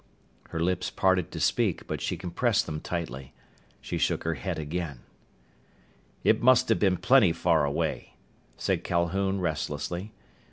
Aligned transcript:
Her 0.49 0.59
lips 0.59 0.89
parted 0.89 1.29
to 1.31 1.39
speak, 1.39 1.85
but 1.85 2.01
she 2.01 2.17
compressed 2.17 2.65
them 2.65 2.79
tightly. 2.81 3.35
She 3.81 3.99
shook 3.99 4.23
her 4.23 4.33
head 4.33 4.57
again. 4.57 5.01
"It 6.23 6.41
must 6.41 6.69
have 6.69 6.79
been 6.79 6.97
plenty 6.97 7.33
far 7.33 7.65
away," 7.65 8.15
said 8.57 8.83
Calhoun 8.83 9.39
restlessly. 9.41 10.11